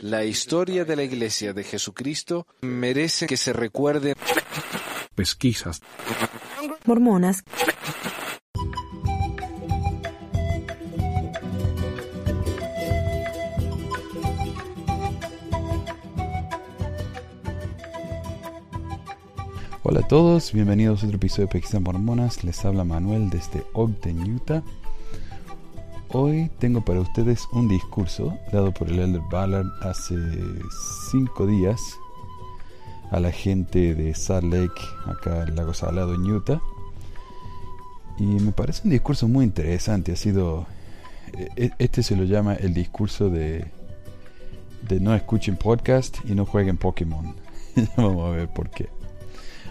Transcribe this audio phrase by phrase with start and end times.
[0.00, 4.14] La historia de la Iglesia de Jesucristo merece que se recuerde.
[5.14, 5.80] Pesquisas.
[6.84, 7.42] Mormonas.
[19.82, 22.44] Hola a todos, bienvenidos a otro episodio de Pesquisas Mormonas.
[22.44, 24.62] Les habla Manuel desde Ogden, Utah.
[26.12, 30.16] Hoy tengo para ustedes un discurso dado por el Elder Ballard hace
[31.10, 31.80] cinco días
[33.12, 36.60] a la gente de Salt Lake, acá en Lago Salado, en Utah.
[38.18, 40.12] Y me parece un discurso muy interesante.
[40.12, 40.66] Ha sido.
[41.56, 43.70] e- Este se lo llama el discurso de.
[44.88, 47.34] de no escuchen podcast y no jueguen Pokémon.
[47.96, 48.88] Vamos a ver por qué.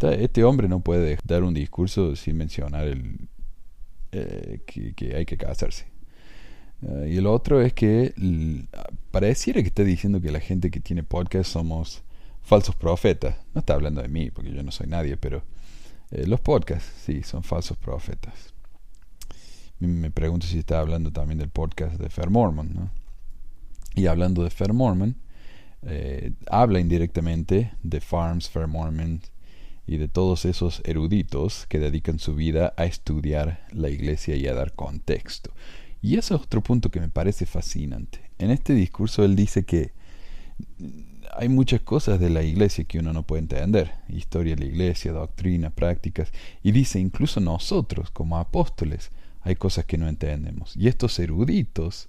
[0.00, 3.28] Este hombre no puede dar un discurso sin mencionar el,
[4.12, 5.86] eh, que, hay que casarse.
[6.82, 8.14] Eh, y el otro es que
[9.10, 12.02] pareciera que está diciendo que la gente que tiene podcast somos
[12.42, 13.36] falsos profetas.
[13.54, 15.42] No está hablando de mí, porque yo no soy nadie, pero
[16.12, 18.54] eh, los podcasts, sí, son falsos profetas.
[19.80, 22.90] Me- pregunto si está hablando también del podcast de Fair Mormon.
[23.94, 25.16] Y hablando de Fair Mormon,
[25.82, 29.20] eh, habla indirectamente de Farms, Fair Mormon
[29.86, 34.54] y de todos esos eruditos que dedican su vida a estudiar la iglesia y a
[34.54, 35.52] dar contexto.
[36.02, 38.20] Y ese es otro punto que me parece fascinante.
[38.38, 39.92] En este discurso él dice que
[41.36, 43.92] hay muchas cosas de la iglesia que uno no puede entender.
[44.08, 46.32] Historia de la iglesia, doctrina, prácticas.
[46.62, 49.10] Y dice, incluso nosotros como apóstoles
[49.42, 50.76] hay cosas que no entendemos.
[50.76, 52.08] Y estos eruditos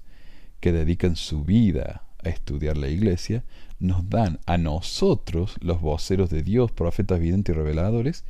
[0.60, 3.44] que dedican su vida a estudiar la iglesia,
[3.80, 8.26] nos dan a nosotros, los voceros de Dios, profetas videntes y reveladores,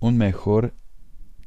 [0.00, 0.74] un mejor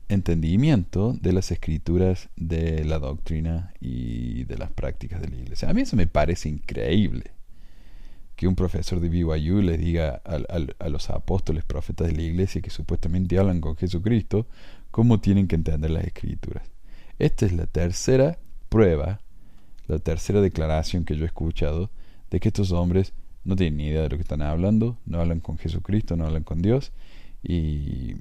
[0.07, 5.69] entendimiento de las escrituras, de la doctrina y de las prácticas de la iglesia.
[5.69, 7.31] A mí eso me parece increíble
[8.35, 12.69] que un profesor de BYU les diga a, los apóstoles, profetas de la iglesia que
[12.69, 14.47] supuestamente hablan con Jesucristo,
[14.91, 16.69] cómo tienen que entender las escrituras.
[17.17, 19.21] Esta es la tercera prueba,
[19.87, 21.89] la tercera declaración que yo he escuchado
[22.31, 23.13] de que estos hombres
[23.43, 26.43] no tienen ni idea de lo que están hablando, no hablan con Jesucristo, no hablan
[26.43, 26.91] con Dios
[27.43, 28.15] y,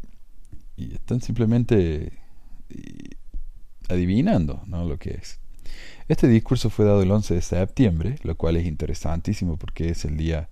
[0.77, 2.13] están simplemente
[2.69, 3.17] y,
[3.89, 4.85] adivinando ¿no?
[4.85, 5.41] lo que es.
[6.09, 10.17] Este discurso fue dado el 11 de septiembre, lo cual es interesantísimo porque es el
[10.17, 10.49] día,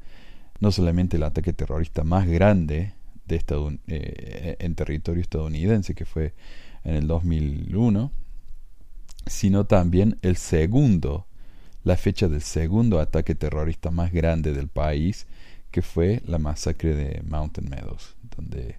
[0.60, 2.94] no solamente el ataque terrorista más grande
[3.26, 6.34] de Estadu- eh, en territorio estadounidense, que fue
[6.84, 8.10] en el 2001,
[9.26, 11.26] sino también el segundo,
[11.84, 15.26] la fecha del segundo ataque terrorista más grande del país,
[15.70, 18.78] que fue la masacre de Mountain Meadows, donde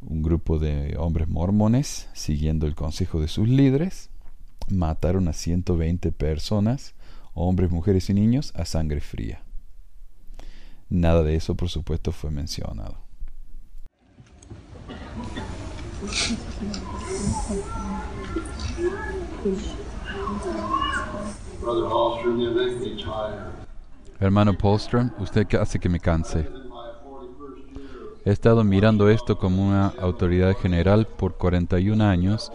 [0.00, 4.10] un grupo de hombres mormones, siguiendo el consejo de sus líderes,
[4.68, 6.94] mataron a 120 personas,
[7.34, 9.42] hombres, mujeres y niños, a sangre fría.
[10.88, 12.98] Nada de eso, por supuesto, fue mencionado.
[24.20, 26.38] Hermano Polstrom, usted hace que me canse.
[26.38, 32.52] In my 41st year He estado mirando esto como una autoridad general por 41 años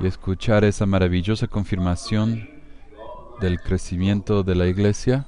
[0.00, 2.48] y escuchar esa maravillosa confirmación
[3.40, 5.26] del crecimiento de la iglesia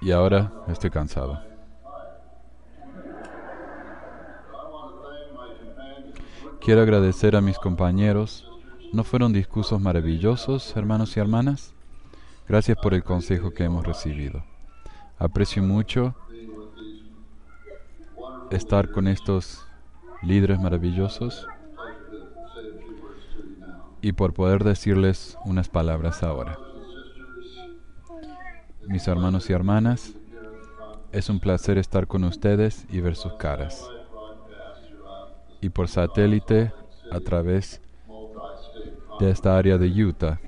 [0.00, 1.40] y ahora estoy cansado.
[6.60, 8.51] Quiero agradecer a mis compañeros.
[8.92, 11.72] ¿No fueron discursos maravillosos, hermanos y hermanas?
[12.46, 14.44] Gracias por el consejo que hemos recibido.
[15.18, 16.14] Aprecio mucho
[18.50, 19.66] estar con estos
[20.22, 21.48] líderes maravillosos
[24.02, 26.58] y por poder decirles unas palabras ahora.
[28.88, 30.12] Mis hermanos y hermanas,
[31.12, 33.88] es un placer estar con ustedes y ver sus caras.
[35.62, 36.74] Y por satélite
[37.10, 37.91] a través de
[39.20, 40.40] esta área de Utah,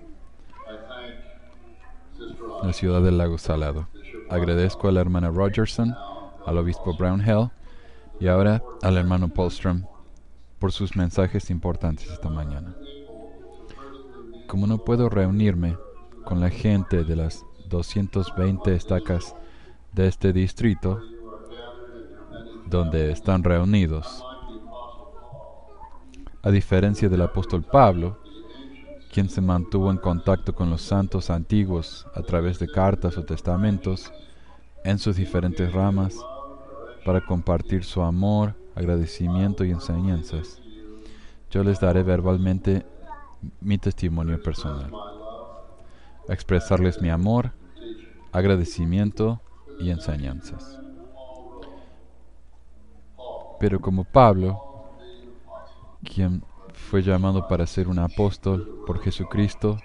[2.63, 3.89] la ciudad del lago Salado.
[4.29, 5.95] Agradezco a la hermana Rogerson,
[6.45, 7.51] al obispo Brownhill
[8.21, 9.85] y ahora al hermano Polstrom
[10.59, 12.75] por sus mensajes importantes esta mañana.
[14.47, 15.77] Como no puedo reunirme
[16.25, 19.37] con la gente de las 220 estacas
[19.93, 21.01] de este distrito,
[22.67, 24.25] donde están reunidos,
[26.43, 28.24] a diferencia del apóstol Pablo,
[29.15, 34.13] quien se mantuvo en contacto con los santos antiguos a través de cartas o testamentos
[34.83, 36.19] en sus diferentes ramas,
[37.05, 40.61] para compartir su amor, agradecimiento y enseñanzas.
[41.49, 42.85] Yo les daré verbalmente
[43.61, 44.91] mi testimonio personal.
[46.29, 47.53] expresarles mi amor,
[48.33, 49.41] agradecimiento
[49.79, 50.81] y enseñanzas.
[53.61, 54.61] Pero como Pablo,
[56.03, 56.43] quien
[56.75, 59.79] fue llamado para ser un apóstol por Jesucristo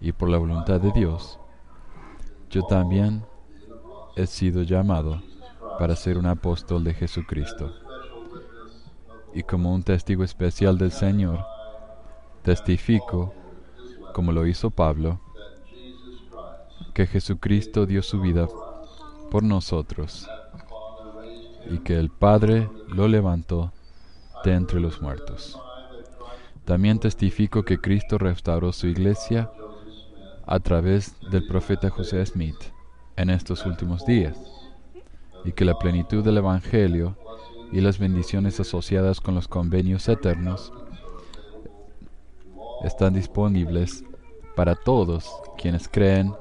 [0.00, 1.38] y por la voluntad de Dios,
[2.48, 3.24] yo también
[4.16, 5.22] he sido llamado
[5.78, 7.72] para ser un apóstol de Jesucristo.
[9.32, 11.44] Y como un testigo especial del Señor,
[12.42, 13.32] testifico,
[14.14, 15.20] como lo hizo Pablo,
[16.94, 18.48] que Jesucristo dio su vida
[19.30, 20.28] por nosotros
[21.70, 23.72] y que el Padre lo levantó
[24.42, 25.60] de entre los muertos.
[26.64, 29.50] También testifico que Cristo restauró su iglesia
[30.46, 32.56] a través del profeta José Smith
[33.16, 34.36] en estos últimos días
[35.44, 37.16] y que la plenitud del Evangelio
[37.72, 40.72] y las bendiciones asociadas con los convenios eternos
[42.84, 44.04] están disponibles
[44.56, 46.34] para todos quienes creen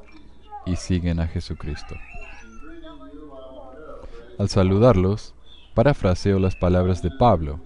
[0.66, 1.96] y siguen a Jesucristo.
[4.38, 5.36] Al saludarlos,
[5.76, 7.60] parafraseo las palabras de Pablo,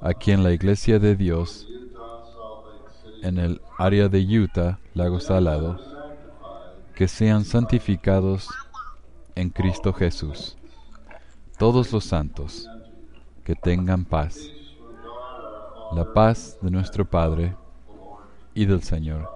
[0.00, 1.67] aquí en la Iglesia de Dios,
[3.22, 5.78] en el área de Utah, Lago Salado,
[6.94, 8.48] que sean santificados
[9.34, 10.56] en Cristo Jesús.
[11.58, 12.68] Todos los santos
[13.44, 14.50] que tengan paz.
[15.92, 17.56] La paz de nuestro Padre
[18.54, 19.28] y del Señor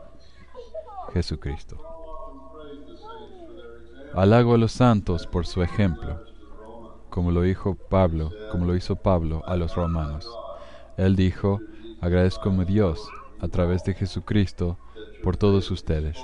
[1.12, 1.78] Jesucristo.
[4.14, 6.22] Halago a los santos por su ejemplo,
[7.08, 10.28] como lo dijo Pablo, como lo hizo Pablo a los romanos.
[10.98, 11.60] Él dijo,
[12.00, 13.08] agradezco a Dios
[13.42, 14.78] a través de Jesucristo
[15.22, 16.16] por todos ustedes,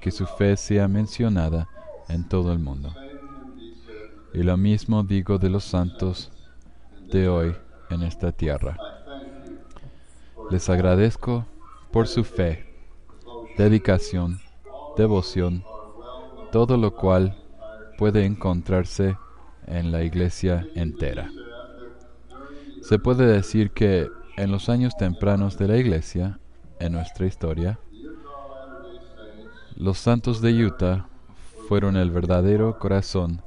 [0.00, 1.68] que su fe sea mencionada
[2.08, 2.94] en todo el mundo.
[4.32, 6.30] Y lo mismo digo de los santos
[7.12, 7.54] de hoy
[7.90, 8.76] en esta tierra.
[10.50, 11.44] Les agradezco
[11.90, 12.66] por su fe,
[13.58, 14.40] dedicación,
[14.96, 15.64] devoción,
[16.52, 17.36] todo lo cual
[17.98, 19.16] puede encontrarse
[19.66, 21.30] en la iglesia entera.
[22.82, 26.38] Se puede decir que en los años tempranos de la iglesia,
[26.78, 27.78] en nuestra historia,
[29.76, 31.08] los santos de Utah
[31.68, 33.42] fueron el verdadero corazón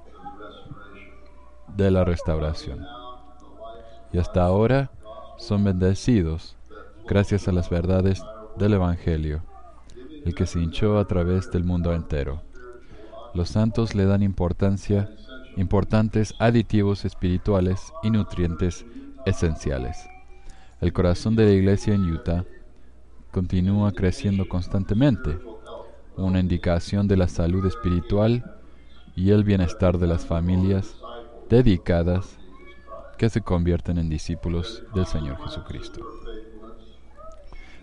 [1.76, 2.86] de la restauración.
[4.12, 4.92] Y hasta ahora
[5.38, 6.58] son bendecidos
[7.08, 8.22] gracias a las verdades
[8.58, 9.44] del Evangelio,
[10.26, 12.42] el que se hinchó a través del mundo entero.
[13.34, 15.10] Los santos le dan importancia,
[15.56, 18.86] importantes aditivos espirituales y nutrientes
[19.26, 19.98] esenciales.
[20.82, 22.46] El corazón de la iglesia en Utah
[23.38, 25.38] continúa creciendo constantemente,
[26.16, 28.58] una indicación de la salud espiritual
[29.16, 30.96] y el bienestar de las familias
[31.48, 32.40] dedicadas
[33.16, 36.04] que se convierten en discípulos del Señor Jesucristo.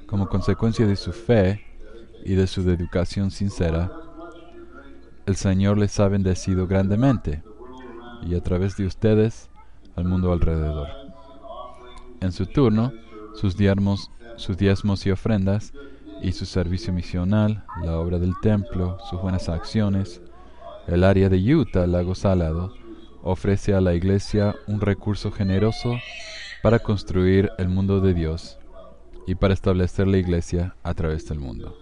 [0.08, 1.64] Como consecuencia de su fe
[2.24, 3.92] y de su dedicación sincera,
[5.24, 7.44] el Señor les ha bendecido grandemente
[8.26, 9.50] y a través de ustedes
[9.94, 10.88] al mundo alrededor.
[12.20, 12.92] En su turno,
[13.36, 15.72] sus diezmos, sus diezmos y ofrendas
[16.22, 20.20] y su servicio misional, la obra del templo, sus buenas acciones,
[20.86, 22.74] el área de Utah, lago Salado,
[23.22, 25.96] ofrece a la Iglesia un recurso generoso
[26.62, 28.58] para construir el mundo de Dios
[29.26, 31.78] y para establecer la Iglesia a través del mundo.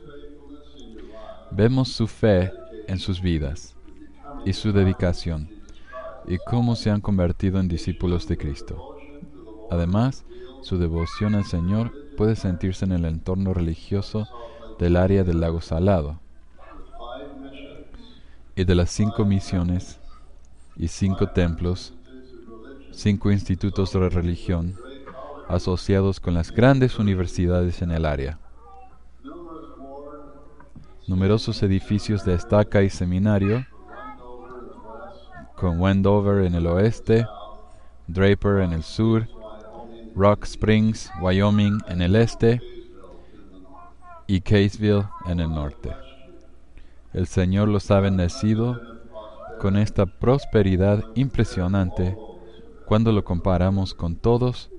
[1.51, 2.53] Vemos su fe
[2.89, 3.77] en sus vidas
[4.45, 5.51] y su dedicación
[6.27, 8.97] y cómo se han convertido en discípulos de Cristo.
[9.71, 10.25] Además,
[10.63, 14.29] su devoción al Señor puede sentirse en el entorno religioso
[14.79, 16.21] del área del lago Salado
[18.55, 19.99] y de las cinco misiones
[20.77, 21.95] y cinco templos,
[22.93, 24.77] cinco institutos de religión
[25.49, 28.39] asociados con las grandes universidades en el área.
[31.07, 33.67] Numerosos edificios de estaca y seminario,
[35.57, 37.27] con Wendover en el oeste,
[38.07, 39.29] Draper en el sur,
[40.15, 42.61] Rock Springs, Wyoming en el este
[44.27, 45.91] y Caseville en el norte.
[47.15, 48.81] El Señor los ha bendecido
[49.59, 52.17] con esta prosperidad impresionante
[52.85, 54.71] cuando lo comparamos con todos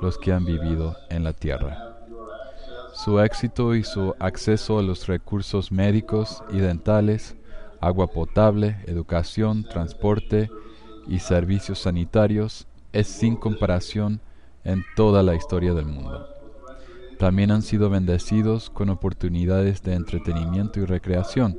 [0.00, 1.96] los que han vivido en la tierra.
[2.92, 7.34] Su éxito y su acceso a los recursos médicos y dentales,
[7.80, 10.50] agua potable, educación, transporte
[11.08, 14.20] y servicios sanitarios es sin comparación
[14.64, 16.28] en toda la historia del mundo.
[17.18, 21.58] También han sido bendecidos con oportunidades de entretenimiento y recreación.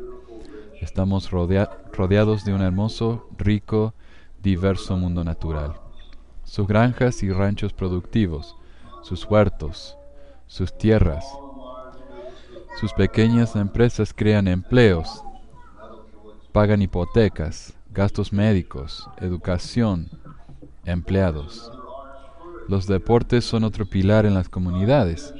[0.81, 3.93] Estamos rodeados de un hermoso, rico,
[4.41, 5.75] diverso mundo natural.
[6.43, 8.57] Sus granjas y ranchos productivos,
[9.01, 9.97] sus huertos,
[10.47, 11.25] sus tierras,
[12.79, 15.23] sus pequeñas empresas crean empleos,
[16.51, 20.09] pagan hipotecas, gastos médicos, educación,
[20.83, 21.71] empleados.
[22.69, 25.33] Los deportes son otro pilar en las comunidades,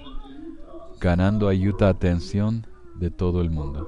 [1.00, 3.88] ganando ayuda atención de todo el mundo.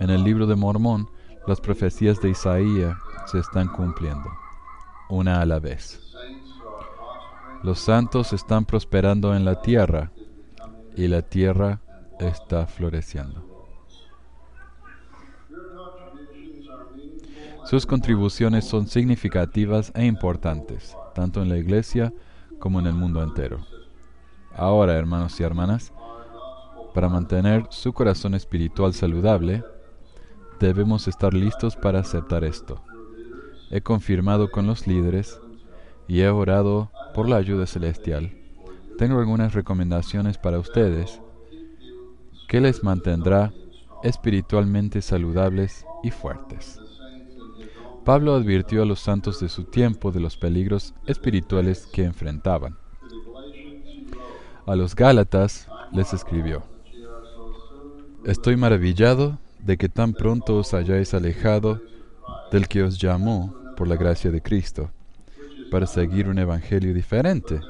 [0.00, 1.08] En el libro de Mormón,
[1.46, 2.96] las profecías de Isaías
[3.26, 4.28] se están cumpliendo,
[5.08, 6.00] una a la vez.
[7.62, 10.10] Los santos están prosperando en la tierra
[10.96, 11.80] y la tierra
[12.18, 13.46] está floreciendo.
[17.64, 22.12] Sus contribuciones son significativas e importantes tanto en la iglesia
[22.58, 23.60] como en el mundo entero.
[24.54, 25.92] Ahora, hermanos y hermanas,
[26.94, 29.64] para mantener su corazón espiritual saludable,
[30.58, 32.82] debemos estar listos para aceptar esto.
[33.70, 35.40] He confirmado con los líderes
[36.08, 38.36] y he orado por la ayuda celestial.
[38.98, 41.22] Tengo algunas recomendaciones para ustedes
[42.48, 43.52] que les mantendrá
[44.02, 46.80] espiritualmente saludables y fuertes.
[48.04, 52.76] Pablo advirtió a los santos de su tiempo de los peligros espirituales que enfrentaban.
[54.66, 56.62] A los Gálatas les escribió,
[58.24, 61.80] Estoy maravillado de que tan pronto os hayáis alejado
[62.50, 64.90] del que os llamó por la gracia de Cristo,
[65.70, 67.60] para seguir un evangelio diferente.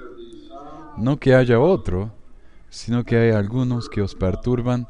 [0.97, 2.13] No que haya otro,
[2.69, 4.87] sino que hay algunos que os perturban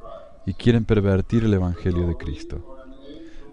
[0.47, 2.79] y quieren pervertir el evangelio de Cristo.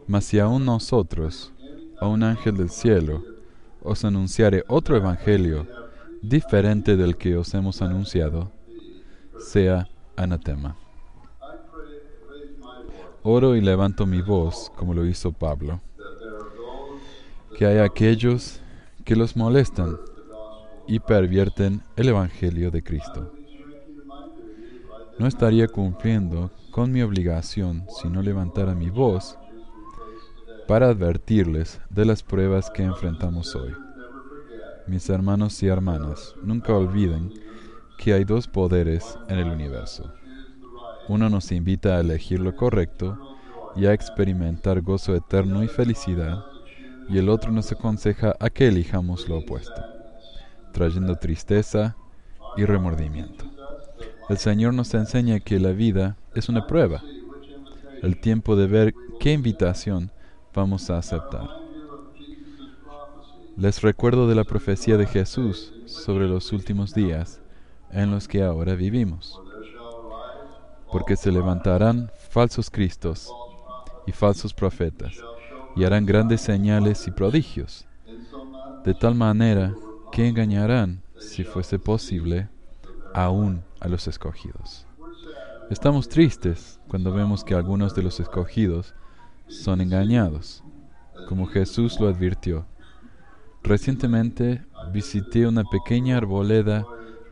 [0.07, 1.51] Mas si aún nosotros,
[1.99, 3.23] a un ángel del cielo,
[3.83, 5.67] os anunciare otro evangelio
[6.21, 8.51] diferente del que os hemos anunciado,
[9.39, 10.75] sea anatema.
[13.23, 15.81] Oro y levanto mi voz, como lo hizo Pablo,
[17.57, 18.61] que hay aquellos
[19.03, 19.97] que los molestan
[20.87, 23.33] y pervierten el Evangelio de Cristo.
[25.19, 29.37] No estaría cumpliendo con mi obligación si no levantara mi voz
[30.67, 33.73] para advertirles de las pruebas que enfrentamos hoy.
[34.85, 37.33] Mis hermanos y hermanas, nunca olviden
[37.97, 40.13] que hay dos poderes en el universo.
[41.07, 43.17] Uno nos invita a elegir lo correcto
[43.77, 46.43] y a experimentar gozo eterno y felicidad,
[47.07, 49.81] y el otro nos aconseja a que elijamos lo opuesto,
[50.73, 51.95] trayendo tristeza
[52.57, 53.45] y remordimiento.
[54.27, 57.01] El Señor nos enseña que la vida es una prueba,
[58.01, 60.11] el tiempo de ver qué invitación
[60.57, 61.47] vamos a aceptar.
[63.55, 67.39] Les recuerdo de la profecía de Jesús sobre los últimos días
[67.91, 69.39] en los que ahora vivimos.
[70.91, 73.31] Porque se levantarán falsos cristos
[74.07, 75.13] y falsos profetas
[75.75, 77.85] y harán grandes señales y prodigios,
[78.83, 79.75] de tal manera
[80.11, 82.49] que engañarán, si fuese posible,
[83.13, 84.87] aún a los escogidos.
[85.69, 88.95] Estamos tristes cuando vemos que algunos de los escogidos
[89.47, 90.63] son engañados,
[91.27, 92.65] como Jesús lo advirtió.
[93.63, 94.63] Recientemente
[94.93, 96.85] visité una pequeña arboleda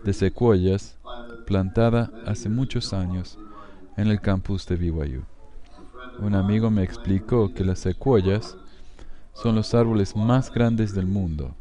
[0.03, 0.97] de secuoyas
[1.45, 3.37] plantada hace muchos años
[3.97, 5.23] en el campus de BYU.
[6.19, 8.57] Un amigo me explicó que las secuoyas
[9.33, 11.55] son los árboles más grandes del mundo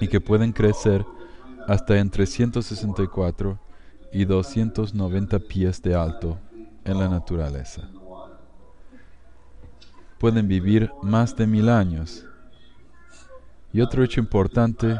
[0.00, 1.04] y que pueden crecer
[1.66, 3.58] hasta entre 164
[4.12, 6.38] y 290 pies de alto
[6.84, 7.88] en la naturaleza.
[10.18, 12.26] Pueden vivir más de mil años.
[13.72, 14.98] Y otro hecho importante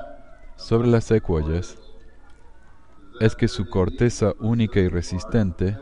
[0.56, 1.78] sobre las secuoyas
[3.20, 5.78] es que su corteza única y resistente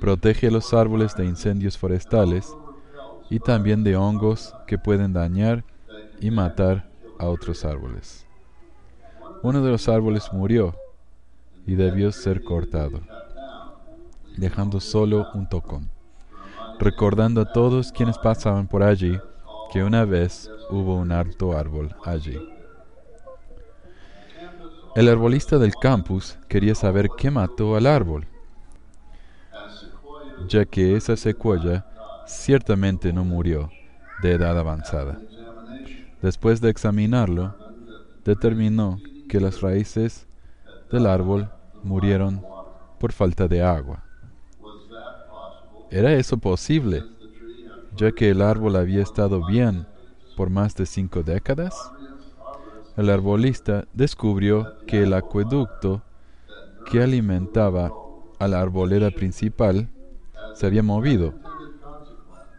[0.00, 2.56] protege a los árboles de incendios forestales
[3.30, 5.64] y también de hongos que pueden dañar
[6.20, 6.88] y matar
[7.18, 8.26] a otros árboles.
[9.42, 10.74] Uno de los árboles murió
[11.66, 13.00] y debió ser cortado,
[14.36, 15.90] dejando solo un tocón,
[16.78, 19.18] recordando a todos quienes pasaban por allí
[19.72, 22.38] que una vez hubo un alto árbol allí.
[24.94, 28.26] El arbolista del campus quería saber qué mató al árbol,
[30.48, 31.86] ya que esa secuoya
[32.26, 33.70] ciertamente no murió
[34.22, 35.20] de edad avanzada.
[36.22, 37.54] Después de examinarlo,
[38.24, 40.26] determinó que las raíces
[40.90, 41.50] del árbol
[41.82, 42.42] murieron
[42.98, 44.07] por falta de agua.
[45.90, 47.02] ¿Era eso posible,
[47.96, 49.86] ya que el árbol había estado bien
[50.36, 51.74] por más de cinco décadas?
[52.96, 56.02] El arbolista descubrió que el acueducto
[56.90, 57.90] que alimentaba
[58.38, 59.88] a la arboleda principal
[60.54, 61.34] se había movido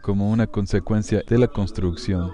[0.02, 2.32] como una consecuencia de la construcción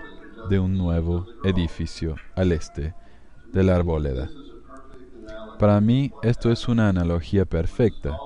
[0.48, 2.94] de un nuevo edificio al este
[3.52, 4.30] de la arboleda.
[5.58, 8.16] Para mí esto es una analogía perfecta.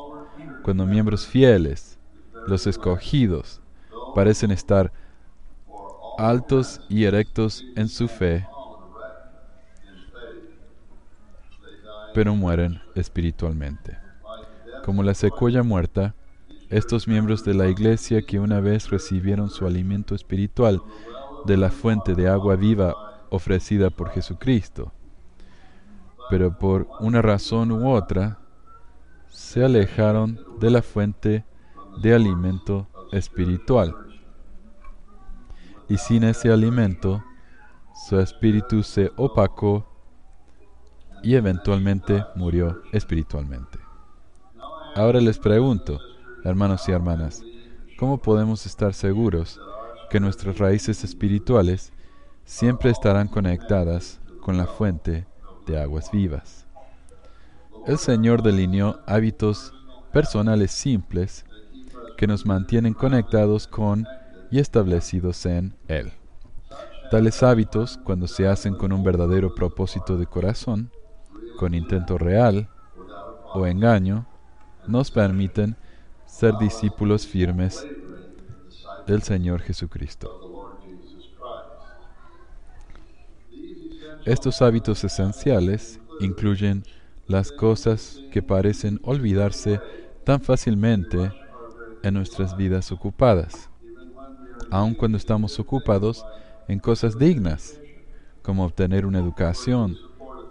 [0.63, 2.00] Cuando miembros fieles,
[2.51, 3.63] los escogidos,
[4.15, 4.93] parecen estar
[6.19, 8.47] altos y erectos en su fe,
[12.13, 13.97] pero mueren espiritualmente.
[14.85, 16.15] Como la secuoya muerta,
[16.69, 20.83] estos miembros de la iglesia que una vez recibieron su alimento espiritual
[21.47, 22.95] de la fuente de agua viva
[23.31, 24.93] ofrecida por Jesucristo,
[26.29, 28.39] pero por una razón u otra
[29.29, 31.45] se alejaron de la fuente
[32.01, 33.95] de alimento espiritual.
[35.89, 37.23] Y sin ese alimento,
[38.09, 39.87] su espíritu se opacó
[41.23, 43.79] y eventualmente murió espiritualmente.
[44.95, 46.01] Ahora les pregunto,
[46.43, 47.43] hermanos y hermanas,
[47.99, 49.61] ¿cómo podemos estar seguros
[50.09, 51.93] que nuestras raíces espirituales
[52.45, 55.27] siempre estarán conectadas con la fuente
[55.67, 56.67] de aguas vivas?
[57.87, 59.75] El Señor delineó hábitos
[60.13, 61.45] personales simples
[62.21, 64.07] que nos mantienen conectados con
[64.51, 66.13] y establecidos en Él.
[67.11, 70.91] Tales hábitos, cuando se hacen con un verdadero propósito de corazón,
[71.59, 72.69] con intento real
[73.55, 74.27] o engaño,
[74.87, 75.77] nos permiten
[76.27, 77.87] ser discípulos firmes
[79.07, 80.77] del Señor Jesucristo.
[84.27, 86.85] Estos hábitos esenciales incluyen
[87.27, 89.81] las cosas que parecen olvidarse
[90.25, 91.33] tan fácilmente
[92.03, 93.71] en nuestras vidas ocupadas,
[94.71, 96.25] aun cuando estamos ocupados
[96.69, 97.81] en cosas dignas,
[98.43, 99.97] como obtener una educación,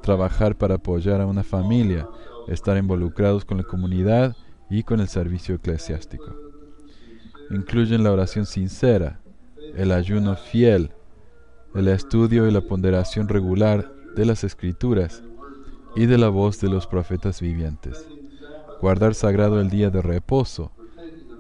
[0.02, 2.08] trabajar para apoyar a una familia,
[2.48, 4.36] estar involucrados con la comunidad
[4.70, 6.36] y con el servicio eclesiástico.
[7.52, 9.20] Incluyen la oración sincera,
[9.76, 10.92] el ayuno fiel,
[11.76, 15.24] el estudio y la ponderación regular de las escrituras
[15.96, 18.08] y de la voz de los profetas vivientes,
[18.82, 20.72] guardar sagrado el día de reposo,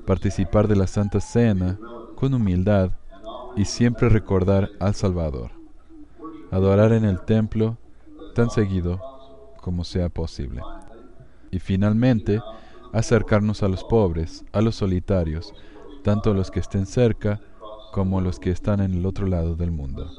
[0.10, 1.78] participar de la Santa Cena
[2.15, 2.93] con humildad
[3.56, 5.52] y siempre recordar al Salvador,
[6.50, 7.78] adorar en el templo
[8.34, 9.00] tan seguido
[9.62, 10.63] como sea posible.
[11.52, 12.41] Y finalmente,
[12.91, 15.54] acercarnos a los pobres, a los solitarios,
[16.04, 17.39] tanto los que estén cerca
[17.93, 20.12] como los que están en el otro lado del mundo.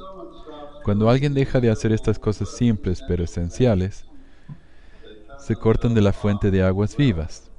[0.85, 4.05] Cuando alguien deja de hacer estas cosas simples pero esenciales,
[5.37, 7.50] se cortan de la fuente de aguas vivas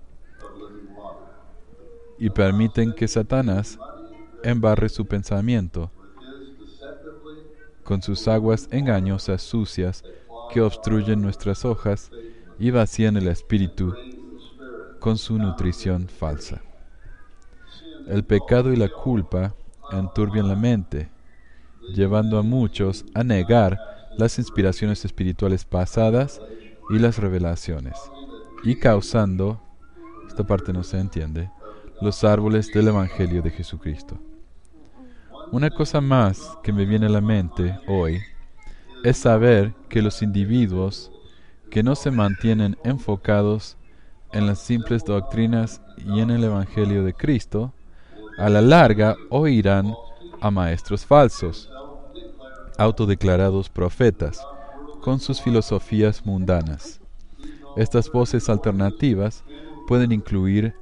[2.22, 3.80] y permiten que Satanás
[4.44, 5.90] embarre su pensamiento
[7.82, 10.04] con sus aguas engañosas sucias
[10.52, 12.12] que obstruyen nuestras hojas
[12.60, 13.92] y vacían el espíritu
[15.00, 16.62] con su nutrición falsa.
[18.06, 19.56] El pecado y la culpa
[19.90, 21.10] enturbian la mente,
[21.92, 23.80] llevando a muchos a negar
[24.16, 26.40] las inspiraciones espirituales pasadas
[26.88, 27.96] y las revelaciones,
[28.62, 29.60] y causando,
[30.28, 31.50] esta parte no se entiende,
[32.02, 34.18] los árboles del Evangelio de Jesucristo.
[35.52, 38.20] Una cosa más que me viene a la mente hoy
[39.04, 41.12] es saber que los individuos
[41.70, 43.76] que no se mantienen enfocados
[44.32, 47.72] en las simples doctrinas y en el Evangelio de Cristo,
[48.36, 49.94] a la larga oirán
[50.40, 51.70] a maestros falsos,
[52.78, 54.44] autodeclarados profetas,
[55.00, 57.00] con sus filosofías mundanas.
[57.76, 59.44] Estas voces alternativas
[59.86, 60.74] pueden incluir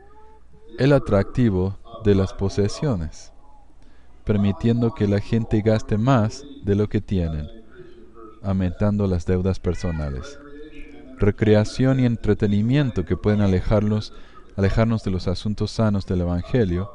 [0.80, 3.34] el atractivo de las posesiones,
[4.24, 7.46] permitiendo que la gente gaste más de lo que tienen,
[8.42, 10.38] aumentando las deudas personales.
[11.18, 14.14] Recreación y entretenimiento que pueden alejarnos,
[14.56, 16.90] alejarnos de los asuntos sanos del Evangelio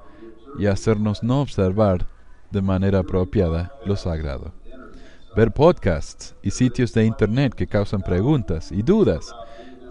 [0.57, 2.07] y hacernos no observar
[2.49, 4.51] de manera apropiada lo sagrado.
[5.35, 9.31] Ver podcasts y sitios de Internet que causan preguntas y dudas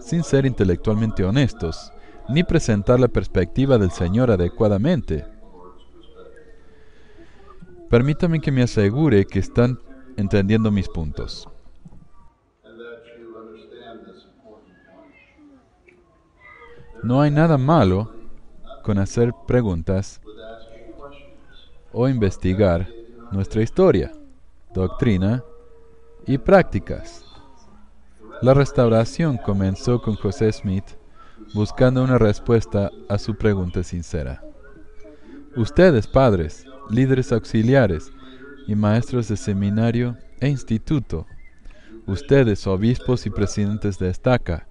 [0.01, 1.93] sin ser intelectualmente honestos,
[2.29, 5.25] ni presentar la perspectiva del Señor adecuadamente.
[7.89, 9.79] Permítame que me asegure que están
[10.17, 11.47] entendiendo mis puntos.
[17.03, 18.11] No hay nada malo
[18.81, 20.19] con hacer preguntas
[21.93, 22.87] o investigar
[23.31, 24.11] nuestra historia,
[24.73, 25.43] doctrina
[26.25, 27.23] y prácticas.
[28.41, 30.85] La restauración comenzó con José Smith
[31.53, 34.43] buscando una respuesta a su pregunta sincera.
[35.55, 38.11] Ustedes, padres, líderes auxiliares
[38.67, 41.25] y maestros de seminario e instituto,
[42.05, 44.67] ustedes, obispos y presidentes de estaca,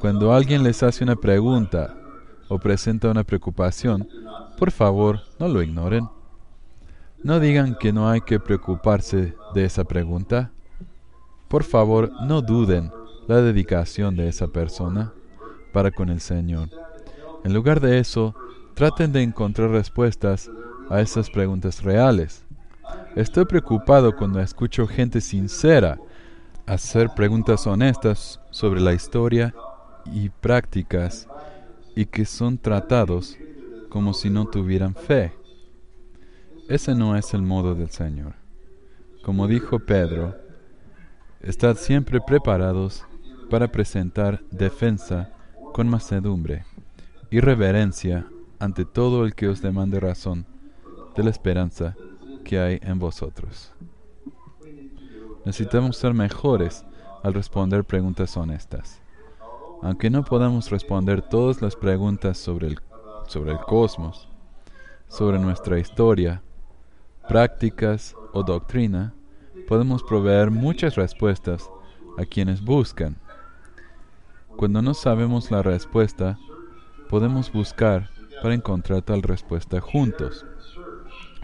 [0.00, 1.96] cuando alguien les hace una pregunta
[2.48, 4.08] o presenta una preocupación,
[4.58, 6.08] por favor, no lo ignoren.
[7.22, 10.50] No digan que no hay que preocuparse de esa pregunta.
[11.48, 12.90] Por favor, no duden
[13.28, 15.12] la dedicación de esa persona
[15.72, 16.68] para con el Señor.
[17.44, 18.34] En lugar de eso,
[18.74, 20.50] traten de encontrar respuestas
[20.90, 22.44] a esas preguntas reales.
[23.16, 25.98] Estoy preocupado cuando escucho gente sincera
[26.66, 29.54] hacer preguntas honestas sobre la historia
[30.06, 31.28] y prácticas
[31.94, 33.36] y que son tratados
[33.88, 35.32] como si no tuvieran fe.
[36.68, 38.34] Ese no es el modo del Señor.
[39.22, 40.34] Como dijo Pedro,
[41.40, 43.04] estad siempre preparados
[43.50, 45.32] para presentar defensa
[45.72, 46.64] con macedumbre
[47.30, 48.26] y reverencia
[48.58, 50.46] ante todo el que os demande razón
[51.16, 51.96] de la esperanza
[52.44, 53.72] que hay en vosotros.
[55.44, 56.84] Necesitamos ser mejores
[57.22, 59.00] al responder preguntas honestas.
[59.82, 62.78] Aunque no podamos responder todas las preguntas sobre el,
[63.26, 64.28] sobre el cosmos,
[65.08, 66.42] sobre nuestra historia,
[67.28, 69.14] prácticas o doctrina,
[69.66, 71.68] podemos proveer muchas respuestas
[72.18, 73.16] a quienes buscan.
[74.56, 76.38] Cuando no sabemos la respuesta,
[77.08, 78.10] podemos buscar
[78.42, 80.44] para encontrar tal respuesta juntos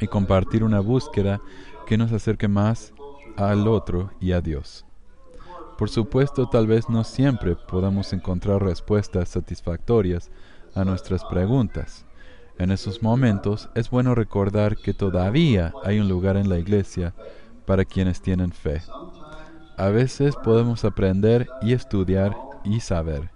[0.01, 1.41] y compartir una búsqueda
[1.87, 2.93] que nos acerque más
[3.37, 4.85] al otro y a Dios.
[5.77, 10.31] Por supuesto, tal vez no siempre podamos encontrar respuestas satisfactorias
[10.75, 12.05] a nuestras preguntas.
[12.59, 17.15] En esos momentos es bueno recordar que todavía hay un lugar en la iglesia
[17.65, 18.83] para quienes tienen fe.
[19.77, 22.35] A veces podemos aprender y estudiar
[22.69, 23.31] y saber,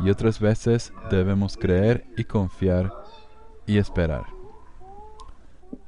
[0.00, 2.92] y otras veces debemos creer y confiar
[3.66, 4.24] y esperar.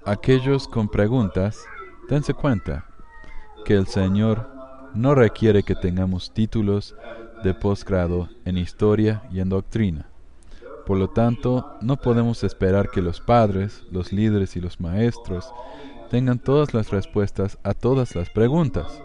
[0.05, 1.65] Aquellos con preguntas,
[2.09, 2.87] dense cuenta
[3.65, 4.49] que el Señor
[4.95, 6.95] no requiere que tengamos títulos
[7.43, 10.07] de posgrado en historia y en doctrina.
[10.87, 15.53] Por lo tanto, no podemos esperar que los padres, los líderes y los maestros
[16.11, 19.03] tengan todas las respuestas a todas las preguntas.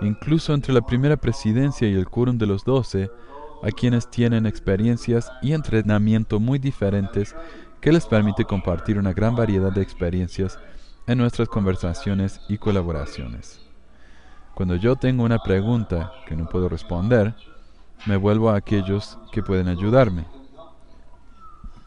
[0.00, 3.10] Incluso entre la primera presidencia y el quórum de los doce,
[3.62, 7.34] a quienes tienen experiencias y entrenamiento muy diferentes
[7.80, 10.58] que les permite compartir una gran variedad de experiencias
[11.06, 13.60] en nuestras conversaciones y colaboraciones.
[14.54, 17.34] Cuando yo tengo una pregunta que no puedo responder,
[18.06, 20.26] me vuelvo a aquellos que pueden ayudarme.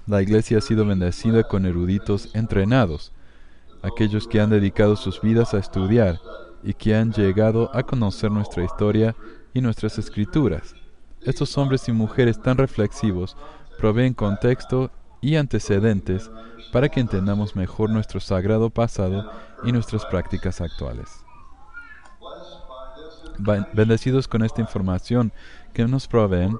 [0.07, 3.13] La iglesia ha sido bendecida con eruditos entrenados,
[3.81, 6.19] aquellos que han dedicado sus vidas a estudiar
[6.63, 9.15] y que han llegado a conocer nuestra historia
[9.53, 10.75] y nuestras escrituras.
[11.21, 13.37] Estos hombres y mujeres tan reflexivos
[13.77, 16.31] proveen contexto y antecedentes
[16.71, 19.31] para que entendamos mejor nuestro sagrado pasado
[19.63, 21.09] y nuestras prácticas actuales.
[23.73, 25.31] Bendecidos con esta información
[25.73, 26.57] que nos proveen,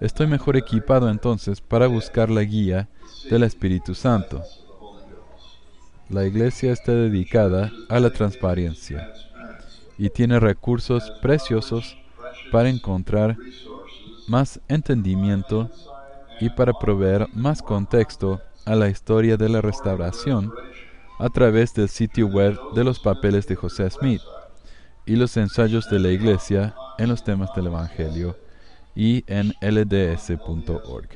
[0.00, 2.88] estoy mejor equipado entonces para buscar la guía
[3.30, 4.42] del Espíritu Santo.
[6.08, 9.08] La iglesia está dedicada a la transparencia
[9.98, 11.96] y tiene recursos preciosos
[12.52, 13.36] para encontrar
[14.28, 15.70] más entendimiento
[16.40, 20.52] y para proveer más contexto a la historia de la restauración
[21.18, 24.20] a través del sitio web de los papeles de José Smith
[25.06, 28.36] y los ensayos de la Iglesia en los temas del Evangelio
[28.94, 31.08] y en lds.org.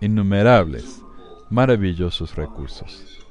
[0.00, 1.02] Innumerables,
[1.50, 3.21] maravillosos recursos.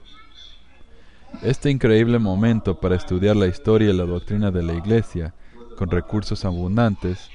[1.42, 5.34] Este increíble momento para estudiar la historia y la doctrina de la Iglesia
[5.76, 7.30] con recursos abundantes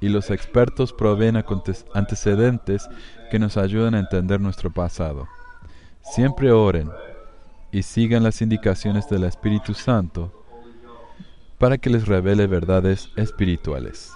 [0.00, 1.42] y los expertos proveen
[1.92, 2.88] antecedentes
[3.30, 5.28] que nos ayudan a entender nuestro pasado.
[6.00, 6.90] Siempre oren
[7.70, 10.32] y sigan las indicaciones del Espíritu Santo
[11.58, 14.10] para que les revele verdades espirituales.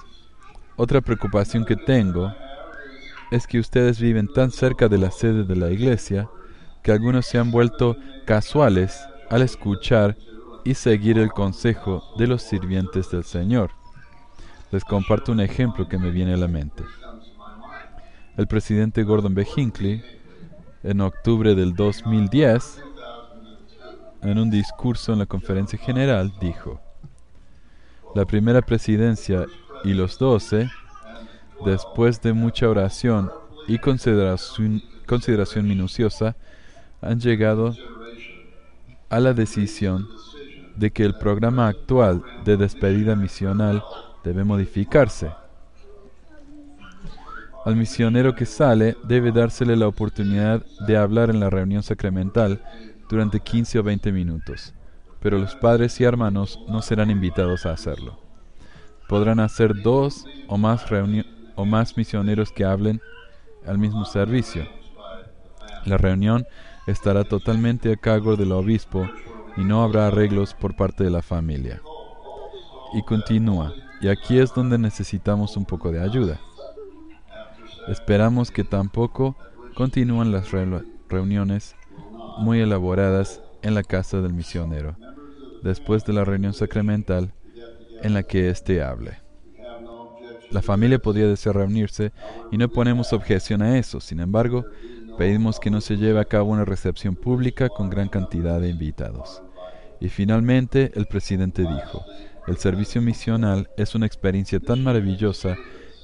[0.77, 2.33] Otra preocupación que tengo
[3.31, 6.31] es que ustedes viven tan cerca de la sede de la iglesia
[6.89, 10.17] que algunos se han vuelto casuales al escuchar
[10.65, 13.73] y seguir el consejo de los sirvientes del Señor.
[14.71, 16.83] Les comparto un ejemplo que me viene a la mente.
[18.39, 19.47] El presidente Gordon B.
[19.55, 20.03] Hinckley,
[20.83, 22.83] en octubre del 2010,
[24.23, 26.81] en un discurso en la conferencia general, dijo,
[28.15, 29.45] la primera presidencia
[29.85, 30.71] y los doce,
[31.67, 33.31] después de mucha oración
[33.67, 36.35] y consideración, consideración minuciosa,
[37.01, 37.75] han llegado
[39.09, 40.09] a la decisión
[40.77, 43.83] de que el programa actual de despedida misional
[44.23, 45.31] debe modificarse.
[47.65, 52.63] Al misionero que sale debe dársele la oportunidad de hablar en la reunión sacramental
[53.09, 54.75] durante 15 o 20 minutos,
[55.21, 58.19] pero los padres y hermanos no serán invitados a hacerlo.
[59.09, 60.85] Podrán hacer dos o más,
[61.57, 63.01] o más misioneros que hablen
[63.67, 64.67] al mismo servicio.
[65.85, 66.47] La reunión
[66.89, 69.09] estará totalmente a cargo del obispo
[69.57, 71.83] y no habrá arreglos por parte de la familia.
[72.95, 76.41] Y continúa, y aquí es donde necesitamos un poco de ayuda.
[77.89, 79.37] Esperamos que tampoco
[79.75, 81.77] continúen las reu- reuniones
[82.39, 84.97] muy elaboradas en la casa del misionero,
[85.63, 87.33] después de la reunión sacramental
[88.03, 89.19] en la que éste hable.
[90.51, 92.13] La familia podría desear reunirse
[92.51, 94.65] y no ponemos objeción a eso, sin embargo,
[95.19, 99.43] pedimos que no se lleve a cabo una recepción pública con gran cantidad de invitados.
[100.01, 102.05] Y finalmente el presidente dijo,
[102.47, 105.57] el servicio misional es una experiencia tan maravillosa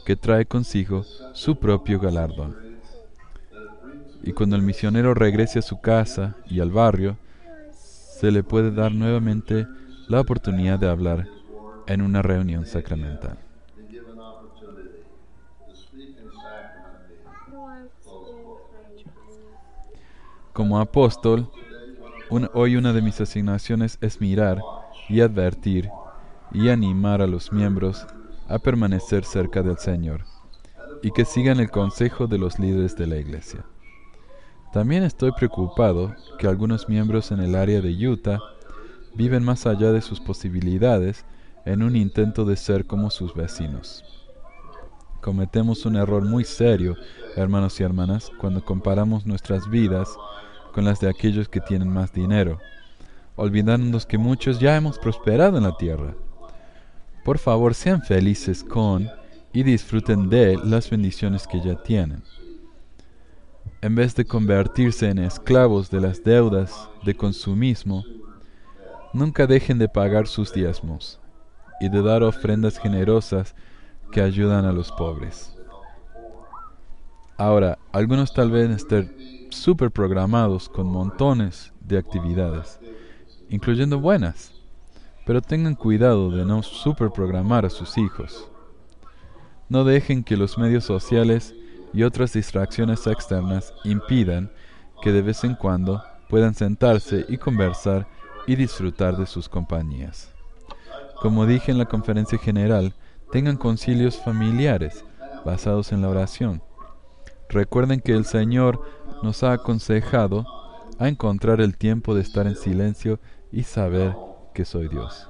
[0.05, 2.57] que trae consigo su propio galardón.
[4.25, 7.17] Y cuando el misionero regrese a su casa y al barrio,
[7.73, 9.69] se le puede dar nuevamente
[10.09, 11.29] la oportunidad de hablar
[11.87, 13.44] en una reunión sacramental.
[20.53, 21.51] Como apóstol,
[22.53, 24.61] hoy una de mis asignaciones es mirar
[25.09, 25.91] y advertir
[26.53, 28.07] y animar a los miembros
[28.49, 30.25] a permanecer cerca del Señor
[31.03, 33.65] y que sigan el consejo de los líderes de la iglesia.
[34.73, 38.39] También estoy preocupado que algunos miembros en el área de Utah
[39.15, 41.25] viven más allá de sus posibilidades
[41.65, 44.24] en un intento de ser como sus vecinos.
[45.25, 46.99] Cometemos un error muy serio,
[47.35, 50.07] hermanos y hermanas, cuando comparamos nuestras vidas
[50.75, 52.59] con las de aquellos que tienen más dinero,
[53.35, 56.15] olvidándonos que muchos ya hemos prosperado en la tierra.
[57.25, 59.09] Por favor, sean felices con
[59.55, 62.23] y disfruten de las bendiciones que ya tienen.
[63.81, 68.05] En vez de convertirse en esclavos de las deudas de consumismo,
[69.15, 71.19] nunca dejen de pagar sus diezmos
[71.81, 73.55] y de dar ofrendas generosas
[74.13, 75.55] que ayudan a los pobres.
[77.37, 82.79] Ahora, algunos tal vez estén súper programados con montones de actividades,
[83.49, 84.53] incluyendo buenas,
[85.27, 88.49] pero tengan cuidado de no superprogramar a sus hijos.
[89.69, 91.55] No dejen que los medios sociales
[91.93, 94.51] y otras distracciones externas impidan
[95.03, 98.07] que de vez en cuando puedan sentarse y conversar
[98.47, 100.31] y disfrutar de sus compañías.
[101.21, 102.95] Como dije en la conferencia general,
[103.35, 105.05] tengan concilios familiares
[105.45, 106.63] basados en la oración.
[107.49, 108.81] Recuerden que el Señor
[109.25, 110.47] nos ha aconsejado
[111.01, 113.19] a encontrar el tiempo de estar en silencio
[113.51, 114.15] y saber
[114.55, 115.29] que soy Dios.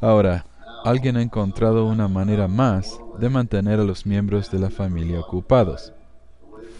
[0.00, 0.46] Ahora,
[0.82, 5.92] alguien ha encontrado una manera más de mantener a los miembros de la familia ocupados,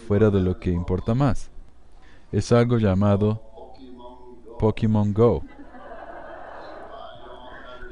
[0.07, 1.51] fuera de lo que importa más.
[2.31, 3.39] Es algo llamado
[4.57, 5.43] Pokémon Go.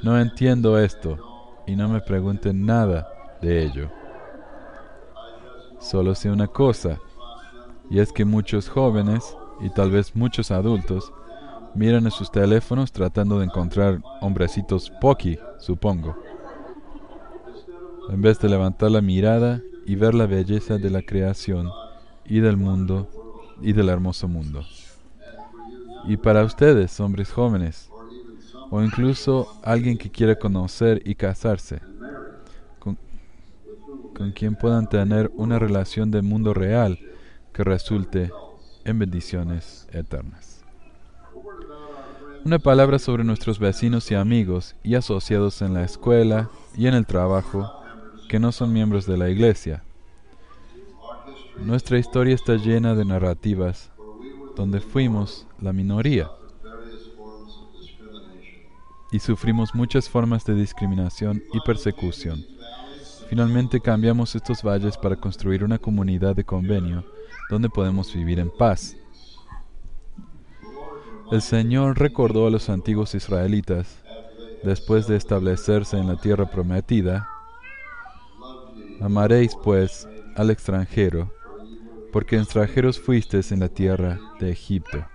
[0.02, 1.29] No entiendo esto
[1.70, 3.08] y no me pregunten nada
[3.42, 3.90] de ello.
[5.80, 7.00] Solo sé una cosa,
[7.92, 11.14] y es que muchos jóvenes y tal vez muchos adultos
[11.76, 16.18] miran en sus teléfonos tratando de encontrar hombrecitos Poki, supongo.
[18.10, 21.70] En vez de levantar la mirada y ver la belleza de la creación
[22.26, 23.08] y del mundo
[23.62, 24.64] y del hermoso mundo.
[26.06, 27.89] Y para ustedes, hombres jóvenes,
[28.72, 31.82] o incluso alguien que quiera conocer y casarse,
[32.80, 32.98] con,
[34.16, 37.00] con quien puedan tener una relación de mundo real
[37.54, 38.32] que resulte
[38.86, 40.64] en bendiciones eternas.
[42.46, 47.06] Una palabra sobre nuestros vecinos y amigos y asociados en la escuela y en el
[47.06, 47.70] trabajo
[48.30, 49.84] que no son miembros de la iglesia.
[51.58, 53.92] Nuestra historia está llena de narrativas
[54.56, 56.30] donde fuimos la minoría
[59.12, 62.46] y sufrimos muchas formas de discriminación y persecución.
[63.30, 67.04] Finalmente cambiamos estos valles para construir una comunidad de convenio
[67.50, 68.96] donde podemos vivir en paz.
[71.32, 74.00] El Señor recordó a los antiguos israelitas,
[74.64, 77.28] después de establecerse en la tierra prometida,
[79.02, 81.32] Amaréis pues al extranjero,
[82.12, 85.06] porque extranjeros fuisteis en la tierra de Egipto.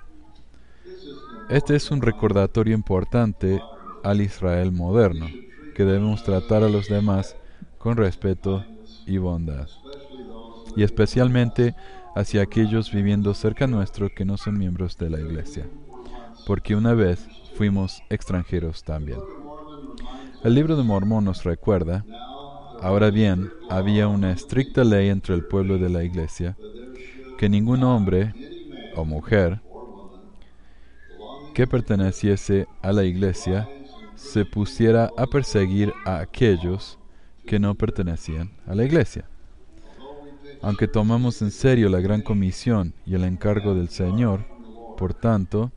[1.51, 3.61] Este es un recordatorio importante
[4.05, 5.27] al Israel moderno,
[5.75, 7.37] que debemos tratar a los demás
[7.79, 8.65] con respeto
[9.07, 9.69] y bondad,
[10.77, 11.75] y especialmente
[12.15, 15.67] hacia aquellos viviendo cerca nuestro que no son miembros de la iglesia,
[16.47, 19.19] porque una vez fuimos extranjeros también.
[20.45, 22.05] El libro de Mormón nos recuerda,
[22.83, 26.57] ahora bien, había una estricta ley entre el pueblo de la iglesia,
[27.39, 28.35] que ningún hombre
[28.95, 29.61] o mujer
[31.55, 33.69] que perteneciese a la iglesia
[34.17, 36.99] se pusiera a perseguir a aquellos
[37.47, 39.27] que no pertenecían a la iglesia.
[40.63, 44.45] Aunque tomamos en serio la gran comisión y el encargo del Señor,
[44.97, 45.73] por tanto,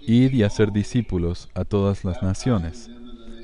[0.00, 2.90] id y hacer discípulos a todas las naciones,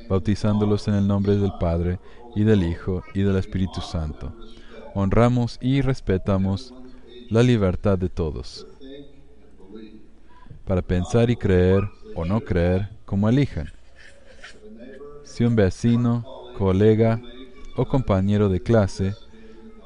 [0.09, 1.99] bautizándolos en el nombre del Padre
[2.35, 4.35] y del Hijo y del Espíritu Santo.
[4.95, 6.73] Honramos y respetamos
[7.29, 8.67] la libertad de todos,
[10.65, 13.71] para pensar y creer o no creer como elijan.
[15.25, 16.25] Si un vecino
[16.57, 17.21] colega
[17.77, 19.15] o compañero de clase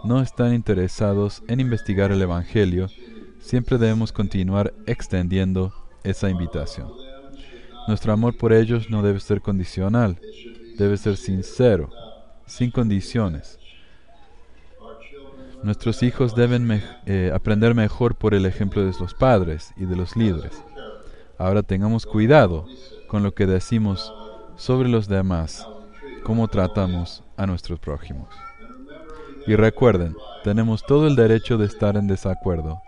[0.05, 2.88] no están interesados en investigar el Evangelio,
[3.40, 6.88] siempre debemos continuar extendiendo esa invitación.
[7.88, 10.19] Nuestro amor por ellos no debe ser condicional,
[10.79, 11.90] debe ser sincero,
[12.47, 13.59] sin condiciones.
[15.62, 20.16] Nuestros hijos deben eh, aprender mejor por el ejemplo de los padres y de los
[20.16, 20.62] líderes.
[21.40, 22.66] Ahora tengamos cuidado
[23.09, 24.12] con lo que decimos
[24.57, 25.66] sobre los demás
[26.22, 28.29] cómo tratamos a nuestros prójimos.
[29.46, 32.83] Y recuerden, tenemos todo el derecho de estar en desacuerdo,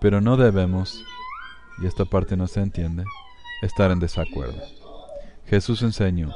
[0.00, 1.04] pero no debemos,
[1.82, 3.04] y esta parte no se entiende,
[3.60, 4.62] estar en desacuerdo.
[5.44, 6.32] Jesús enseñó,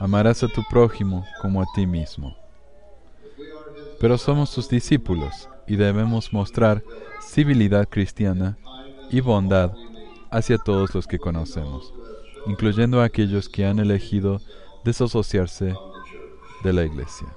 [0.00, 2.36] amarás a tu prójimo como a ti mismo.
[3.98, 6.82] Pero somos sus discípulos y debemos mostrar
[7.22, 8.58] civilidad cristiana
[9.10, 9.72] y bondad
[10.30, 11.92] hacia todos los que conocemos,
[12.46, 14.40] incluyendo a aquellos que han elegido
[14.84, 15.74] desasociarse
[16.62, 17.28] de la iglesia.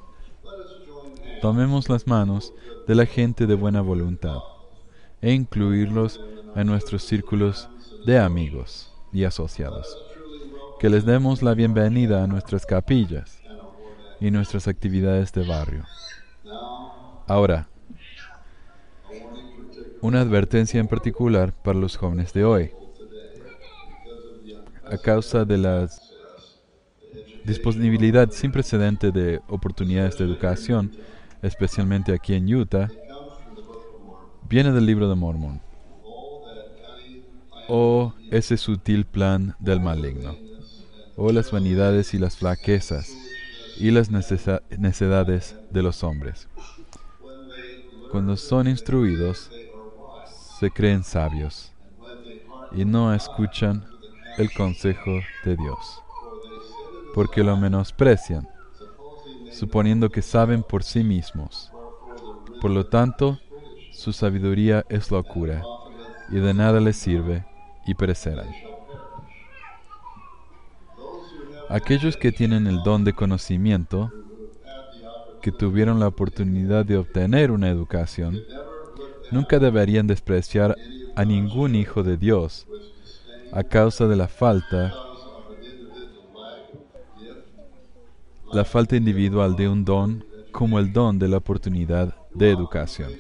[1.42, 2.54] Tomemos las manos
[2.88, 4.40] de la gente de buena voluntad
[5.22, 6.20] e incluirlos
[6.56, 7.70] en nuestros círculos
[8.06, 9.98] de amigos y asociados.
[10.80, 13.42] Que les demos la bienvenida a nuestras capillas
[14.20, 15.86] y nuestras actividades de barrio.
[17.28, 17.68] Ahora,
[20.02, 22.72] una advertencia en particular para los jóvenes de hoy.
[24.86, 26.14] A causa de las
[27.46, 30.92] disponibilidad sin precedente de oportunidades de educación,
[31.42, 32.90] especialmente aquí en Utah,
[34.48, 35.62] viene del libro de Mormon.
[37.68, 40.36] O ese sutil plan del maligno.
[41.16, 43.16] O las vanidades y las flaquezas
[43.78, 46.48] y las necedades de los hombres.
[48.12, 49.50] Cuando son instruidos,
[50.60, 51.72] se creen sabios
[52.72, 53.93] y no escuchan
[54.38, 56.04] el consejo de Dios
[57.14, 58.48] porque lo menosprecian,
[59.52, 61.72] suponiendo que saben por sí mismos.
[62.60, 63.40] Por lo tanto,
[63.92, 65.64] su sabiduría es locura,
[66.30, 67.46] y de nada les sirve,
[67.86, 68.50] y perecerán.
[71.70, 74.12] Aquellos que tienen el don de conocimiento,
[75.42, 78.42] que tuvieron la oportunidad de obtener una educación,
[79.32, 80.76] nunca deberían despreciar
[81.16, 82.66] a ningún hijo de Dios
[83.56, 84.92] a causa de la falta
[88.52, 93.12] la falta individual de un don como el don de la oportunidad de educación.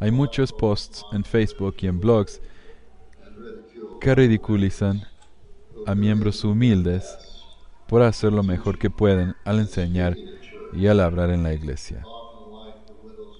[0.00, 2.40] Hay muchos posts en Facebook y en blogs
[4.00, 5.02] que ridiculizan
[5.86, 7.16] a miembros humildes
[7.88, 10.16] por hacer lo mejor que pueden al enseñar
[10.72, 12.04] y al hablar en la iglesia.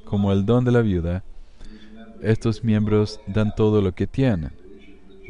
[0.04, 1.24] Como el don de la viuda,
[2.22, 4.59] estos miembros dan todo lo que tienen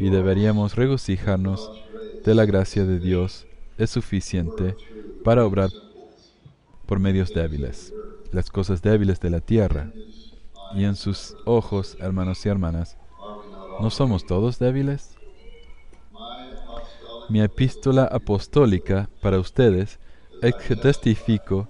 [0.01, 1.71] y deberíamos regocijarnos
[2.25, 3.47] de la gracia de Dios
[3.77, 4.75] es suficiente
[5.23, 5.69] para obrar
[6.87, 7.93] por medios débiles,
[8.33, 9.93] las cosas débiles de la tierra.
[10.75, 12.97] Y en sus ojos, hermanos y hermanas,
[13.79, 15.19] ¿no somos todos débiles?
[17.29, 20.01] mi epístola apostólica para ustedes
[20.41, 21.69] es que testifico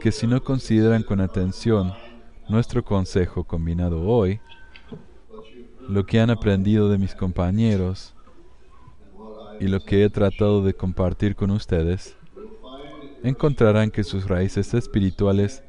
[0.00, 1.92] que si no consideran con atención
[2.48, 4.40] nuestro consejo combinado hoy,
[5.88, 8.14] lo que han aprendido de mis compañeros
[9.60, 12.16] y lo que he tratado de compartir con ustedes,
[13.22, 15.62] encontrarán que sus raíces espirituales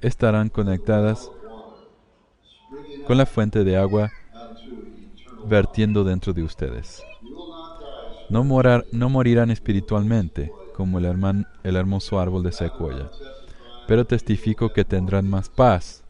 [0.00, 1.30] estarán conectadas
[3.06, 4.10] con la fuente de agua
[5.46, 7.02] vertiendo dentro de ustedes.
[8.30, 13.10] No, morar, no morirán espiritualmente como el, el hermoso árbol de secuoya,
[13.86, 16.02] pero testifico que tendrán más paz,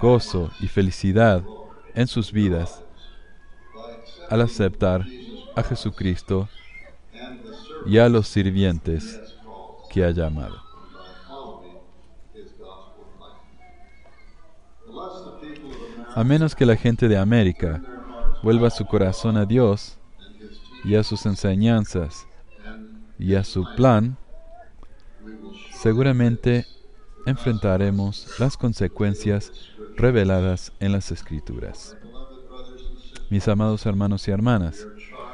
[0.00, 1.44] gozo y felicidad
[1.94, 2.82] en sus vidas
[4.30, 5.04] al aceptar
[5.54, 6.48] a Jesucristo
[7.86, 9.20] y a los sirvientes
[9.90, 10.62] que ha llamado.
[16.16, 17.82] A menos que la gente de América
[18.42, 19.98] vuelva su corazón a Dios
[20.84, 22.26] y a sus enseñanzas
[23.18, 24.16] y a su plan,
[25.72, 26.66] seguramente
[27.26, 31.96] enfrentaremos las consecuencias reveladas en las Escrituras.
[33.30, 34.86] Mis amados hermanos y hermanas,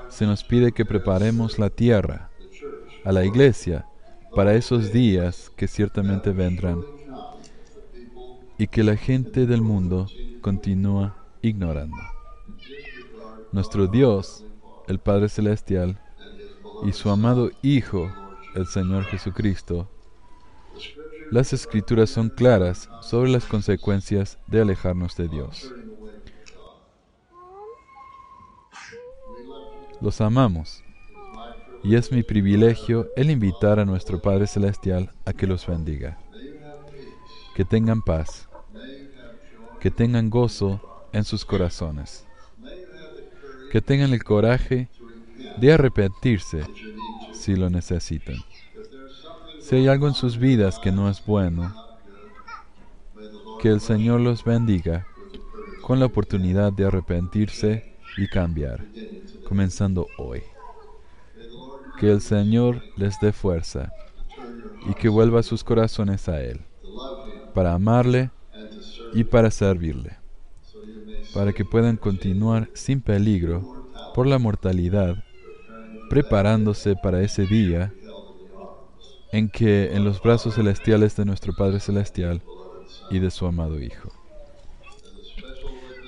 [0.08, 2.30] se nos pide que preparemos la tierra,
[3.04, 3.86] a la iglesia,
[4.34, 6.82] para esos días que ciertamente vendrán
[8.58, 10.06] y que la gente del mundo
[10.40, 11.96] continúa ignorando.
[13.52, 14.44] Nuestro Dios,
[14.86, 16.00] el Padre Celestial,
[16.84, 18.12] y su amado Hijo,
[18.54, 19.88] el Señor Jesucristo,
[21.30, 25.72] las escrituras son claras sobre las consecuencias de alejarnos de Dios.
[30.00, 30.82] Los amamos
[31.82, 36.18] y es mi privilegio el invitar a nuestro Padre Celestial a que los bendiga.
[37.54, 38.48] Que tengan paz,
[39.78, 40.80] que tengan gozo
[41.12, 42.26] en sus corazones,
[43.70, 44.88] que tengan el coraje
[45.58, 46.64] de arrepentirse
[47.32, 48.36] si lo necesitan.
[49.70, 51.72] Si hay algo en sus vidas que no es bueno,
[53.62, 55.06] que el Señor los bendiga
[55.82, 58.84] con la oportunidad de arrepentirse y cambiar,
[59.46, 60.42] comenzando hoy.
[62.00, 63.92] Que el Señor les dé fuerza
[64.90, 66.62] y que vuelva sus corazones a Él,
[67.54, 68.32] para amarle
[69.14, 70.16] y para servirle,
[71.32, 75.22] para que puedan continuar sin peligro por la mortalidad
[76.10, 77.94] preparándose para ese día
[79.32, 82.42] en que en los brazos celestiales de nuestro Padre Celestial
[83.10, 84.12] y de su amado Hijo.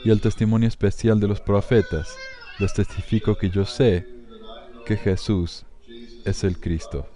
[0.04, 2.16] Y el testimonio especial de los profetas,
[2.58, 4.06] les testifico que yo sé
[4.84, 5.64] que Jesús
[6.24, 7.06] es el Cristo.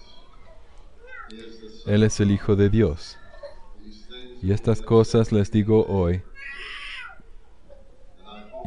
[1.86, 3.16] Él es el Hijo de Dios.
[4.42, 6.22] Y estas cosas les digo hoy,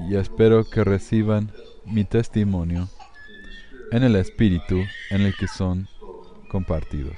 [0.10, 1.52] y espero que reciban
[1.86, 2.90] mi testimonio
[3.92, 4.78] en el espíritu
[5.10, 5.88] en el que son
[6.50, 7.16] compartidos.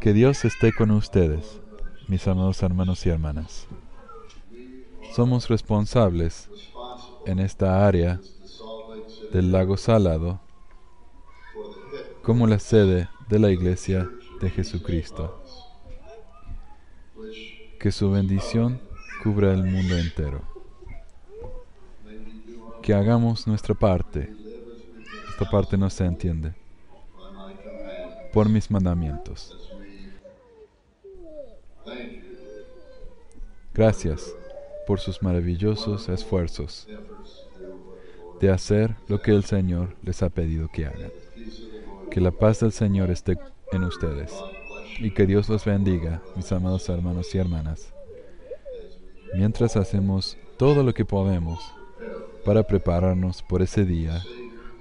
[0.00, 1.60] Que Dios esté con ustedes,
[2.08, 3.66] mis amados hermanos y hermanas.
[5.14, 6.50] Somos responsables
[7.24, 8.20] en esta área
[9.32, 10.40] del lago Salado
[12.22, 14.10] como la sede de la iglesia
[14.42, 15.42] de Jesucristo.
[17.80, 18.80] Que su bendición
[19.22, 20.42] cubra el mundo entero.
[22.82, 24.30] Que hagamos nuestra parte
[25.36, 26.54] esta parte no se entiende.
[28.36, 29.56] Por mis mandamientos.
[33.72, 34.30] Gracias
[34.86, 36.86] por sus maravillosos esfuerzos
[38.38, 41.10] de hacer lo que el Señor les ha pedido que hagan.
[42.10, 43.38] Que la paz del Señor esté
[43.72, 44.34] en ustedes
[44.98, 47.94] y que Dios los bendiga, mis amados hermanos y hermanas,
[49.34, 51.58] mientras hacemos todo lo que podemos
[52.44, 54.22] para prepararnos por ese día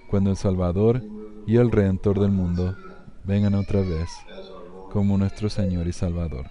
[0.09, 1.01] cuando el Salvador
[1.47, 2.75] y el Redentor del mundo
[3.25, 4.09] vengan otra vez
[4.91, 6.49] como nuestro Señor y Salvador.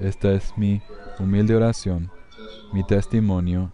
[0.00, 0.82] Esta es mi
[1.18, 2.10] humilde oración,
[2.72, 3.72] mi testimonio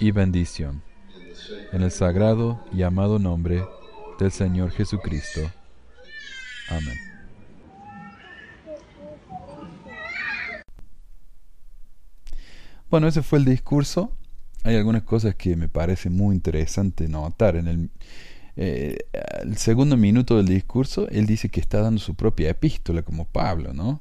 [0.00, 0.82] y bendición.
[1.72, 3.64] En el sagrado y amado nombre
[4.18, 5.40] del Señor Jesucristo.
[6.68, 6.98] Amén.
[12.88, 14.12] Bueno, ese fue el discurso
[14.66, 17.54] hay algunas cosas que me parece muy interesante notar.
[17.54, 17.90] En el,
[18.56, 18.96] eh,
[19.42, 23.74] el, segundo minuto del discurso, él dice que está dando su propia epístola, como Pablo,
[23.74, 24.00] ¿no?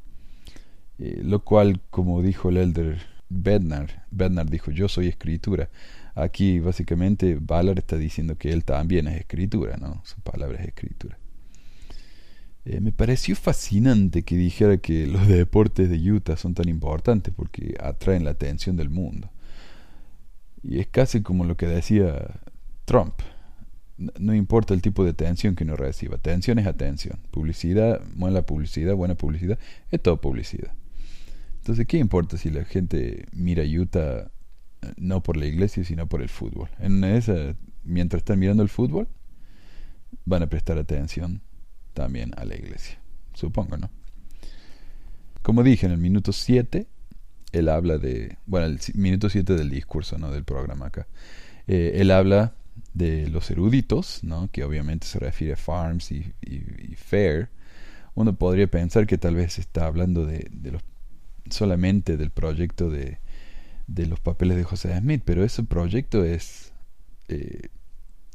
[0.98, 5.70] Eh, lo cual, como dijo el elder Bednar, Bednar dijo, yo soy escritura.
[6.14, 10.02] Aquí, básicamente, Ballard está diciendo que él también es escritura, ¿no?
[10.06, 11.18] Su palabra es escritura.
[12.64, 17.76] Eh, me pareció fascinante que dijera que los deportes de Utah son tan importantes porque
[17.80, 19.30] atraen la atención del mundo.
[20.64, 22.40] Y es casi como lo que decía
[22.86, 23.14] Trump
[23.98, 26.16] no importa el tipo de atención que uno reciba.
[26.16, 27.20] Atención es atención.
[27.32, 29.58] Publicidad, buena publicidad, buena publicidad,
[29.90, 30.74] es todo publicidad.
[31.58, 34.30] Entonces, ¿qué importa si la gente mira Utah
[34.82, 36.70] eh, no por la iglesia, sino por el fútbol?
[36.80, 39.08] En esa, mientras están mirando el fútbol,
[40.26, 41.42] van a prestar atención
[41.94, 43.00] también a la iglesia.
[43.34, 43.90] Supongo, ¿no?
[45.42, 46.88] Como dije, en el minuto 7,
[47.52, 50.32] él habla de, bueno, el minuto 7 del discurso, ¿no?
[50.32, 51.08] Del programa acá.
[51.68, 52.54] Eh, él habla
[52.94, 54.50] de los eruditos, ¿no?
[54.52, 56.34] que obviamente se refiere a Farms y,
[56.96, 57.50] Fair,
[58.16, 60.50] uno podría pensar que tal vez está hablando de,
[61.50, 63.20] solamente del proyecto de,
[63.88, 66.74] de, los papeles de José Smith, pero ese proyecto es,
[67.28, 67.70] eh,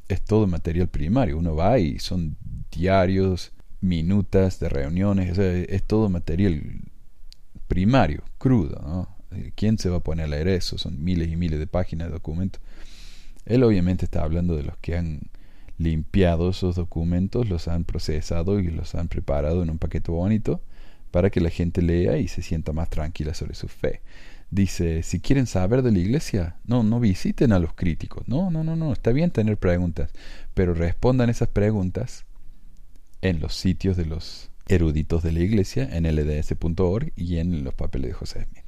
[0.09, 1.38] es todo material primario.
[1.38, 2.36] Uno va y son
[2.70, 6.82] diarios, minutas de reuniones, es todo material
[7.66, 8.80] primario, crudo.
[8.82, 9.09] ¿no?
[9.55, 10.76] ¿Quién se va a poner a leer eso?
[10.76, 12.61] Son miles y miles de páginas de documentos.
[13.47, 15.30] Él obviamente está hablando de los que han
[15.78, 20.61] limpiado esos documentos, los han procesado y los han preparado en un paquete bonito
[21.11, 24.03] para que la gente lea y se sienta más tranquila sobre su fe.
[24.51, 28.26] Dice, si quieren saber de la iglesia, no, no visiten a los críticos.
[28.26, 30.11] No, no, no, no, está bien tener preguntas,
[30.55, 32.26] pero respondan esas preguntas
[33.22, 38.09] en los sitios de los eruditos de la iglesia, en lds.org y en los papeles
[38.09, 38.59] de José Smith.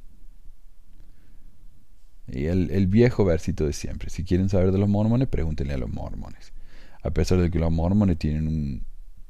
[2.27, 4.09] Y el, viejo versito de siempre.
[4.09, 6.53] Si quieren saber de los mormones, pregúntenle a los mormones.
[7.01, 8.85] A pesar de que los mormones tienen un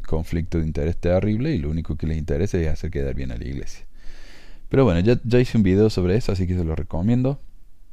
[0.06, 3.38] conflicto de interés terrible y lo único que les interesa es hacer quedar bien a
[3.38, 3.86] la iglesia.
[4.70, 7.40] Pero bueno, ya, ya hice un video sobre eso, así que se lo recomiendo.